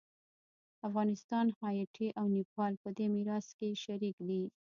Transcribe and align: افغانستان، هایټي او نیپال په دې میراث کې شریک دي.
افغانستان، 0.87 1.45
هایټي 1.59 2.07
او 2.19 2.25
نیپال 2.35 2.73
په 2.83 2.89
دې 2.97 3.07
میراث 3.13 3.47
کې 3.57 3.69
شریک 3.83 4.15
دي. 4.27 4.43